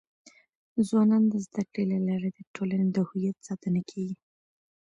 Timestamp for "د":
1.31-1.33, 2.33-2.39, 2.91-2.97